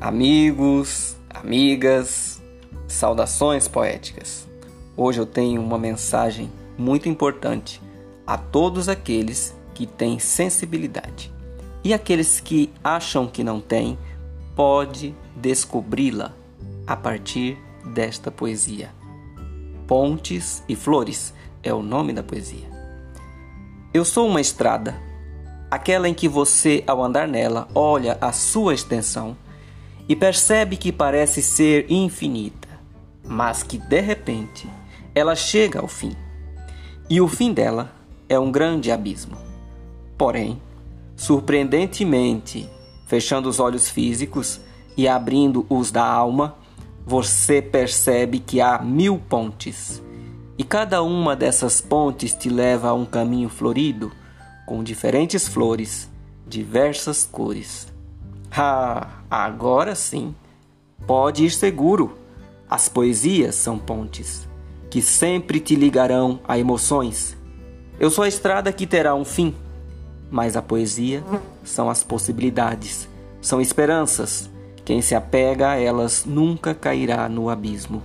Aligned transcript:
Amigos, 0.00 1.14
amigas, 1.28 2.40
saudações 2.88 3.68
poéticas. 3.68 4.48
Hoje 4.96 5.20
eu 5.20 5.26
tenho 5.26 5.60
uma 5.60 5.76
mensagem 5.76 6.50
muito 6.78 7.06
importante 7.06 7.82
a 8.26 8.38
todos 8.38 8.88
aqueles 8.88 9.54
que 9.74 9.84
têm 9.86 10.18
sensibilidade. 10.18 11.30
E 11.84 11.92
aqueles 11.92 12.40
que 12.40 12.72
acham 12.82 13.26
que 13.26 13.44
não 13.44 13.60
têm, 13.60 13.98
pode 14.56 15.14
descobri-la 15.36 16.32
a 16.86 16.96
partir 16.96 17.58
desta 17.84 18.30
poesia. 18.30 18.88
Pontes 19.86 20.64
e 20.66 20.74
Flores 20.74 21.34
é 21.62 21.74
o 21.74 21.82
nome 21.82 22.14
da 22.14 22.22
poesia. 22.22 22.70
Eu 23.92 24.06
sou 24.06 24.26
uma 24.26 24.40
estrada, 24.40 24.94
aquela 25.70 26.08
em 26.08 26.14
que 26.14 26.26
você, 26.26 26.82
ao 26.86 27.04
andar 27.04 27.28
nela, 27.28 27.68
olha 27.74 28.16
a 28.18 28.32
sua 28.32 28.72
extensão 28.72 29.36
e 30.08 30.16
percebe 30.16 30.76
que 30.76 30.92
parece 30.92 31.42
ser 31.42 31.90
infinita, 31.90 32.68
mas 33.24 33.62
que 33.62 33.78
de 33.78 34.00
repente 34.00 34.68
ela 35.14 35.34
chega 35.34 35.80
ao 35.80 35.88
fim. 35.88 36.16
E 37.08 37.20
o 37.20 37.28
fim 37.28 37.52
dela 37.52 37.92
é 38.28 38.38
um 38.38 38.50
grande 38.50 38.90
abismo. 38.90 39.36
Porém, 40.16 40.60
surpreendentemente, 41.16 42.68
fechando 43.06 43.48
os 43.48 43.58
olhos 43.58 43.88
físicos 43.88 44.60
e 44.96 45.08
abrindo 45.08 45.66
os 45.68 45.90
da 45.90 46.04
alma, 46.04 46.56
você 47.04 47.60
percebe 47.60 48.38
que 48.38 48.60
há 48.60 48.78
mil 48.78 49.18
pontes. 49.18 50.02
E 50.56 50.62
cada 50.62 51.02
uma 51.02 51.34
dessas 51.34 51.80
pontes 51.80 52.34
te 52.34 52.48
leva 52.48 52.90
a 52.90 52.94
um 52.94 53.04
caminho 53.04 53.48
florido, 53.48 54.12
com 54.66 54.84
diferentes 54.84 55.48
flores, 55.48 56.08
diversas 56.46 57.24
cores. 57.24 57.88
Ah, 58.50 59.06
agora 59.30 59.94
sim. 59.94 60.34
Pode 61.06 61.44
ir 61.44 61.50
seguro. 61.50 62.18
As 62.68 62.88
poesias 62.88 63.54
são 63.54 63.78
pontes 63.78 64.48
que 64.90 65.00
sempre 65.00 65.60
te 65.60 65.76
ligarão 65.76 66.40
a 66.46 66.58
emoções. 66.58 67.36
Eu 67.98 68.10
sou 68.10 68.24
a 68.24 68.28
estrada 68.28 68.72
que 68.72 68.86
terá 68.86 69.14
um 69.14 69.24
fim, 69.24 69.54
mas 70.30 70.56
a 70.56 70.62
poesia 70.62 71.22
são 71.62 71.88
as 71.88 72.02
possibilidades, 72.02 73.08
são 73.40 73.60
esperanças. 73.60 74.50
Quem 74.84 75.00
se 75.00 75.14
apega 75.14 75.70
a 75.70 75.76
elas 75.78 76.24
nunca 76.24 76.74
cairá 76.74 77.28
no 77.28 77.48
abismo. 77.48 78.02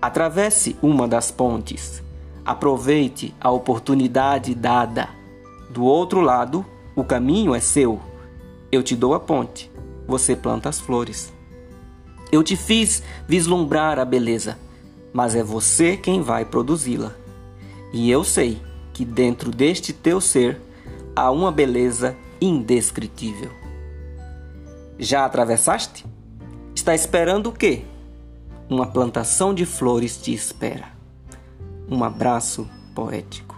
Atravesse 0.00 0.76
uma 0.80 1.06
das 1.06 1.30
pontes. 1.30 2.02
Aproveite 2.44 3.34
a 3.38 3.50
oportunidade 3.50 4.54
dada. 4.54 5.10
Do 5.68 5.84
outro 5.84 6.20
lado, 6.20 6.64
o 6.96 7.04
caminho 7.04 7.54
é 7.54 7.60
seu. 7.60 8.00
Eu 8.72 8.82
te 8.82 8.96
dou 8.96 9.12
a 9.12 9.20
ponte, 9.20 9.70
você 10.08 10.34
planta 10.34 10.70
as 10.70 10.80
flores. 10.80 11.30
Eu 12.32 12.42
te 12.42 12.56
fiz 12.56 13.02
vislumbrar 13.28 13.98
a 13.98 14.04
beleza, 14.06 14.58
mas 15.12 15.36
é 15.36 15.42
você 15.42 15.94
quem 15.94 16.22
vai 16.22 16.46
produzi-la. 16.46 17.12
E 17.92 18.10
eu 18.10 18.24
sei 18.24 18.62
que 18.94 19.04
dentro 19.04 19.50
deste 19.50 19.92
teu 19.92 20.22
ser 20.22 20.58
há 21.14 21.30
uma 21.30 21.52
beleza 21.52 22.16
indescritível. 22.40 23.50
Já 24.98 25.26
atravessaste? 25.26 26.06
Está 26.74 26.94
esperando 26.94 27.50
o 27.50 27.52
quê? 27.52 27.82
Uma 28.70 28.86
plantação 28.86 29.52
de 29.52 29.66
flores 29.66 30.16
te 30.16 30.32
espera. 30.32 30.88
Um 31.90 32.02
abraço 32.02 32.66
poético. 32.94 33.51